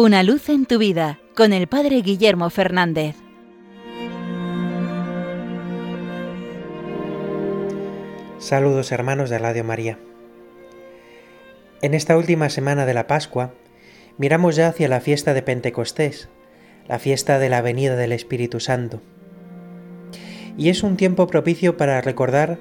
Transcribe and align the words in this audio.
Una 0.00 0.22
luz 0.22 0.48
en 0.48 0.64
tu 0.64 0.78
vida 0.78 1.18
con 1.34 1.52
el 1.52 1.66
Padre 1.66 2.02
Guillermo 2.02 2.50
Fernández. 2.50 3.16
Saludos 8.38 8.92
hermanos 8.92 9.28
de 9.28 9.38
Radio 9.38 9.64
María. 9.64 9.98
En 11.82 11.94
esta 11.94 12.16
última 12.16 12.48
semana 12.48 12.86
de 12.86 12.94
la 12.94 13.08
Pascua, 13.08 13.54
miramos 14.18 14.54
ya 14.54 14.68
hacia 14.68 14.86
la 14.86 15.00
fiesta 15.00 15.34
de 15.34 15.42
Pentecostés, 15.42 16.28
la 16.86 17.00
fiesta 17.00 17.40
de 17.40 17.48
la 17.48 17.60
venida 17.60 17.96
del 17.96 18.12
Espíritu 18.12 18.60
Santo. 18.60 19.02
Y 20.56 20.68
es 20.68 20.84
un 20.84 20.96
tiempo 20.96 21.26
propicio 21.26 21.76
para 21.76 22.00
recordar 22.00 22.60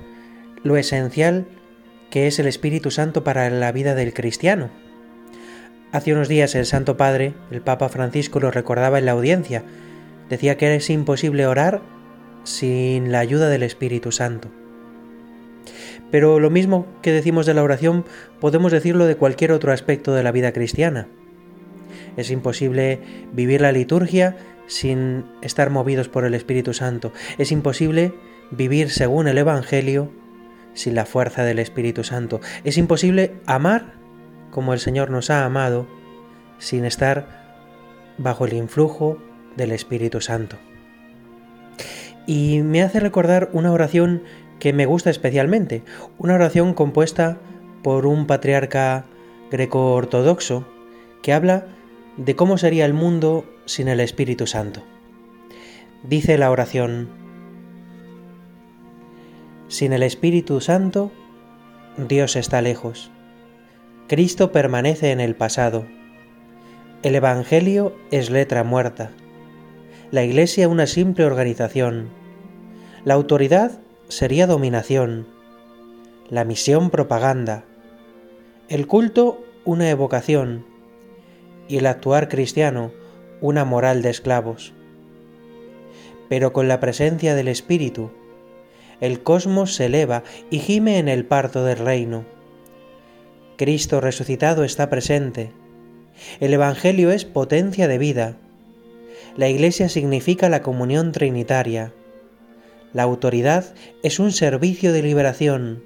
lo 0.64 0.76
esencial 0.76 1.46
que 2.10 2.26
es 2.26 2.40
el 2.40 2.48
Espíritu 2.48 2.90
Santo 2.90 3.24
para 3.24 3.48
la 3.52 3.72
vida 3.72 3.94
del 3.94 4.16
cristiano 4.16 4.72
Hace 5.92 6.14
unos 6.14 6.28
días 6.28 6.54
el 6.56 6.66
Santo 6.66 6.98
Padre, 6.98 7.34
el 7.50 7.62
Papa 7.62 7.88
Francisco, 7.88 8.40
lo 8.40 8.52
recordaba 8.52 9.00
en 9.00 9.06
la 9.06 9.14
audiencia. 9.14 9.64
Decía 10.30 10.58
que 10.58 10.76
es 10.76 10.90
imposible 10.90 11.48
orar 11.48 11.82
sin 12.44 13.12
la 13.12 13.20
ayuda 13.20 13.48
del 13.48 13.64
Espíritu 13.64 14.12
Santo. 14.12 14.50
Pero 16.12 16.40
lo 16.40 16.50
mismo 16.50 16.86
que 17.02 17.12
decimos 17.12 17.46
de 17.46 17.54
la 17.54 17.64
oración 17.64 18.06
podemos 18.40 18.72
decirlo 18.72 19.06
de 19.06 19.16
cualquier 19.16 19.52
otro 19.52 19.72
aspecto 19.72 20.14
de 20.14 20.24
la 20.24 20.32
vida 20.32 20.52
cristiana. 20.52 21.08
Es 22.18 22.32
imposible 22.32 23.00
vivir 23.34 23.62
la 23.62 23.72
liturgia 23.72 24.36
sin 24.68 25.26
estar 25.42 25.70
movidos 25.70 26.10
por 26.10 26.26
el 26.26 26.34
Espíritu 26.34 26.74
Santo. 26.74 27.14
Es 27.38 27.52
imposible 27.52 28.14
vivir 28.52 28.90
según 28.90 29.28
el 29.28 29.38
Evangelio 29.38 30.12
sin 30.74 30.96
la 30.96 31.06
fuerza 31.06 31.44
del 31.44 31.60
Espíritu 31.60 32.04
Santo. 32.04 32.42
Es 32.64 32.78
imposible 32.78 33.34
amar 33.46 33.97
como 34.52 34.74
el 34.74 34.80
Señor 34.80 35.10
nos 35.10 35.30
ha 35.30 35.46
amado 35.46 35.88
sin 36.60 36.86
estar 36.86 37.28
bajo 38.18 38.46
el 38.46 38.54
influjo 38.54 39.18
del 39.56 39.72
Espíritu 39.72 40.22
Santo. 40.22 40.58
Y 42.26 42.62
me 42.62 42.82
hace 42.82 43.00
recordar 43.00 43.50
una 43.54 43.72
oración 43.72 44.24
que 44.60 44.74
me 44.74 44.86
gusta 44.86 45.10
especialmente, 45.10 45.84
una 46.18 46.36
oración 46.36 46.74
compuesta 46.74 47.38
por 47.84 48.06
un 48.06 48.28
patriarca 48.28 49.06
greco-ortodoxo 49.52 50.68
que 51.22 51.34
habla 51.34 51.68
de 52.18 52.36
cómo 52.36 52.58
sería 52.58 52.86
el 52.86 52.94
mundo 52.94 53.46
sin 53.66 53.88
el 53.88 54.00
Espíritu 54.00 54.48
Santo. 54.48 54.84
Dice 56.04 56.38
la 56.38 56.52
oración, 56.52 57.10
Sin 59.68 59.94
el 59.94 60.04
Espíritu 60.04 60.62
Santo, 60.62 61.12
Dios 61.98 62.36
está 62.36 62.62
lejos 62.62 63.12
Cristo 64.08 64.54
permanece 64.54 65.12
en 65.12 65.20
el 65.20 65.36
pasado. 65.36 65.86
El 67.04 67.16
Evangelio 67.16 67.94
es 68.10 68.30
letra 68.30 68.64
muerta. 68.64 69.12
La 70.12 70.24
Iglesia 70.24 70.70
una 70.70 70.88
simple 70.88 71.26
organización. 71.26 72.08
La 73.04 73.16
autoridad 73.16 73.82
sería 74.08 74.48
dominación. 74.48 75.28
La 76.30 76.46
misión 76.46 76.90
propaganda. 76.90 77.66
El 78.70 78.88
culto 78.88 79.44
una 79.66 79.90
evocación. 79.90 80.66
Y 81.68 81.76
el 81.76 81.86
actuar 81.86 82.30
cristiano 82.30 82.94
una 83.42 83.66
moral 83.66 84.02
de 84.04 84.12
esclavos. 84.12 84.74
Pero 86.30 86.54
con 86.54 86.70
la 86.70 86.80
presencia 86.80 87.36
del 87.36 87.50
Espíritu, 87.50 88.12
el 89.02 89.22
cosmos 89.22 89.76
se 89.76 89.88
eleva 89.88 90.24
y 90.50 90.60
gime 90.60 90.98
en 90.98 91.10
el 91.10 91.26
parto 91.26 91.66
del 91.66 91.80
reino 91.80 92.37
Cristo 93.58 94.02
resucitado 94.02 94.64
está 94.64 94.88
presente. 94.88 95.52
El 96.40 96.54
Evangelio 96.54 97.12
es 97.12 97.26
potencia 97.26 97.88
de 97.88 97.98
vida. 97.98 98.38
La 99.36 99.50
Iglesia 99.50 99.90
significa 99.90 100.48
la 100.48 100.62
comunión 100.62 101.12
trinitaria. 101.12 101.92
La 102.94 103.04
autoridad 103.04 103.74
es 104.04 104.20
un 104.20 104.32
servicio 104.32 104.94
de 104.94 105.02
liberación. 105.02 105.84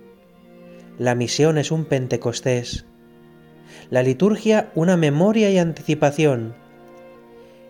La 1.00 1.16
misión 1.16 1.57
es 1.57 1.72
un 1.72 1.85
Pentecostés. 1.85 2.85
La 3.90 4.03
liturgia 4.03 4.69
una 4.75 4.97
memoria 4.97 5.50
y 5.50 5.57
anticipación. 5.57 6.53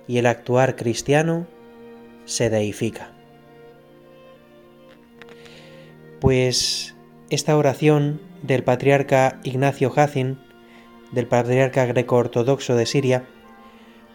Y 0.07 0.17
el 0.17 0.25
actuar 0.25 0.75
cristiano 0.75 1.45
se 2.25 2.49
deifica. 2.49 3.11
Pues 6.19 6.95
esta 7.29 7.55
oración 7.55 8.30
del 8.41 8.63
patriarca 8.63 9.39
Ignacio 9.43 9.91
Hacin, 9.95 10.39
del 11.11 11.27
patriarca 11.27 11.85
greco-ortodoxo 11.85 12.75
de 12.75 12.85
Siria, 12.85 13.25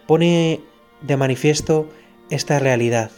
pone 0.07 0.61
de 1.01 1.17
manifiesto 1.17 1.89
esta 2.29 2.59
realidad. 2.59 3.11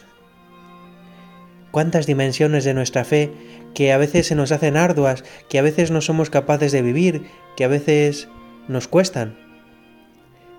Cuántas 1.70 2.06
dimensiones 2.06 2.64
de 2.64 2.74
nuestra 2.74 3.04
fe 3.04 3.32
que 3.74 3.92
a 3.92 3.98
veces 3.98 4.26
se 4.26 4.34
nos 4.34 4.52
hacen 4.52 4.76
arduas, 4.76 5.24
que 5.48 5.58
a 5.58 5.62
veces 5.62 5.90
no 5.90 6.00
somos 6.00 6.30
capaces 6.30 6.72
de 6.72 6.82
vivir, 6.82 7.26
que 7.56 7.64
a 7.64 7.68
veces 7.68 8.28
nos 8.68 8.88
cuestan. 8.88 9.38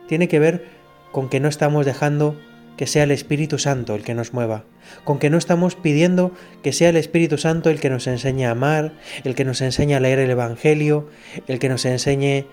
Tiene 0.07 0.27
que 0.27 0.39
ver 0.39 0.65
con 1.11 1.29
que 1.29 1.39
no 1.39 1.49
estamos 1.49 1.85
dejando 1.85 2.39
que 2.77 2.87
sea 2.87 3.03
el 3.03 3.11
Espíritu 3.11 3.59
Santo 3.59 3.95
el 3.95 4.03
que 4.03 4.13
nos 4.13 4.33
mueva, 4.33 4.63
con 5.03 5.19
que 5.19 5.29
no 5.29 5.37
estamos 5.37 5.75
pidiendo 5.75 6.31
que 6.63 6.73
sea 6.73 6.89
el 6.89 6.97
Espíritu 6.97 7.37
Santo 7.37 7.69
el 7.69 7.79
que 7.79 7.89
nos 7.89 8.07
enseñe 8.07 8.45
a 8.45 8.51
amar, 8.51 8.93
el 9.23 9.35
que 9.35 9.45
nos 9.45 9.61
enseñe 9.61 9.93
a 9.93 9.99
leer 9.99 10.19
el 10.19 10.31
Evangelio, 10.31 11.07
el 11.47 11.59
que 11.59 11.69
nos 11.69 11.85
enseñe 11.85 12.47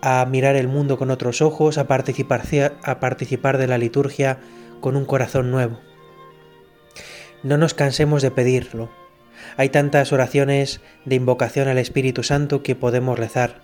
a 0.00 0.24
mirar 0.26 0.56
el 0.56 0.68
mundo 0.68 0.98
con 0.98 1.10
otros 1.10 1.42
ojos, 1.42 1.78
a 1.78 1.86
participar, 1.86 2.42
participar 3.00 3.58
de 3.58 3.66
la 3.66 3.78
liturgia 3.78 4.38
con 4.80 4.96
un 4.96 5.04
corazón 5.04 5.50
nuevo. 5.50 5.80
No 7.42 7.56
nos 7.56 7.74
cansemos 7.74 8.22
de 8.22 8.30
pedirlo. 8.30 8.90
Hay 9.56 9.68
tantas 9.68 10.12
oraciones 10.12 10.80
de 11.04 11.14
invocación 11.14 11.68
al 11.68 11.78
Espíritu 11.78 12.22
Santo 12.22 12.62
que 12.62 12.74
podemos 12.74 13.18
rezar. 13.18 13.62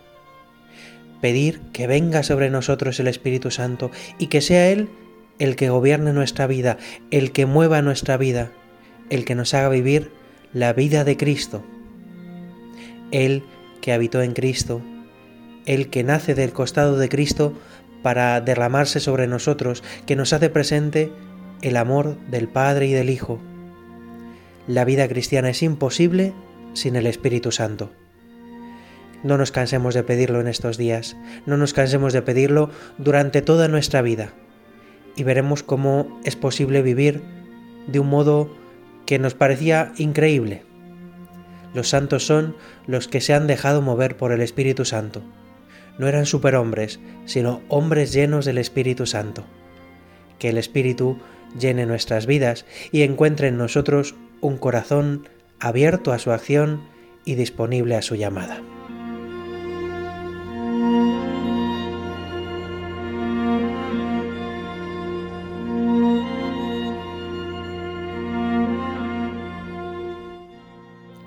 Pedir 1.21 1.61
que 1.73 1.87
venga 1.87 2.23
sobre 2.23 2.51
nosotros 2.51 2.99
el 3.01 3.09
Espíritu 3.09 3.51
Santo 3.51 3.91
y 4.19 4.27
que 4.27 4.41
sea 4.41 4.69
Él 4.69 4.89
el 5.43 5.57
que 5.57 5.71
gobierne 5.71 6.13
nuestra 6.13 6.47
vida, 6.47 6.79
el 7.11 7.33
que 7.33 7.47
mueva 7.47 7.83
nuestra 7.83 8.17
vida, 8.17 8.53
el 9.11 9.25
que 9.25 9.35
nos 9.35 9.55
haga 9.55 9.71
vivir 9.71 10.13
la 10.53 10.73
vida 10.73 11.03
de 11.03 11.17
Cristo. 11.17 11.65
Él 13.11 13.43
que 13.81 13.93
habitó 13.93 14.23
en 14.23 14.35
Cristo, 14.35 14.83
el 15.67 15.91
que 15.91 16.05
nace 16.05 16.37
del 16.37 16.53
costado 16.53 16.97
de 16.97 17.09
Cristo 17.09 17.59
para 18.05 18.41
derramarse 18.41 19.01
sobre 19.01 19.27
nosotros, 19.27 19.83
que 20.07 20.15
nos 20.15 20.33
hace 20.33 20.49
presente 20.49 21.11
el 21.61 21.77
amor 21.77 22.17
del 22.31 22.47
Padre 22.47 22.87
y 22.87 22.93
del 22.93 23.11
Hijo. 23.11 23.41
La 24.69 24.85
vida 24.85 25.09
cristiana 25.09 25.51
es 25.51 25.65
imposible 25.65 26.35
sin 26.73 26.95
el 26.95 27.09
Espíritu 27.09 27.51
Santo. 27.51 27.91
No 29.25 29.39
nos 29.39 29.51
cansemos 29.51 29.95
de 29.95 30.05
pedirlo 30.05 30.41
en 30.41 30.47
estos 30.47 30.79
días, 30.79 31.17
no 31.47 31.57
nos 31.57 31.73
cansemos 31.73 32.13
de 32.13 32.23
pedirlo 32.23 32.71
durante 32.97 33.43
toda 33.43 33.67
nuestra 33.67 34.03
vida 34.03 34.33
y 35.17 35.23
veremos 35.23 35.63
cómo 35.63 36.21
es 36.25 36.37
posible 36.37 36.83
vivir 36.83 37.23
de 37.87 38.01
un 38.01 38.09
modo 38.09 38.55
que 39.07 39.19
nos 39.19 39.35
parecía 39.35 39.93
increíble. 39.97 40.63
Los 41.75 41.89
santos 41.89 42.27
son 42.27 42.55
los 42.87 43.09
que 43.09 43.21
se 43.21 43.35
han 43.35 43.47
dejado 43.47 43.83
mover 43.83 44.17
por 44.17 44.33
el 44.33 44.41
Espíritu 44.41 44.85
Santo. 44.85 45.23
No 45.99 46.07
eran 46.07 46.27
superhombres, 46.27 47.01
sino 47.25 47.61
hombres 47.69 48.13
llenos 48.13 48.45
del 48.45 48.59
Espíritu 48.59 49.07
Santo. 49.07 49.45
Que 50.39 50.51
el 50.51 50.59
Espíritu 50.59 51.19
llene 51.59 51.87
nuestras 51.87 52.27
vidas 52.27 52.65
y 52.91 53.03
encuentre 53.03 53.49
en 53.49 53.59
nosotros 53.59 54.15
un 54.41 54.59
corazón 54.59 55.29
abierto 55.61 56.13
a 56.13 56.19
su 56.19 56.33
acción 56.33 56.83
y 57.25 57.35
disponible 57.37 57.97
a 57.97 58.03
su 58.03 58.17
llamada. 58.17 58.61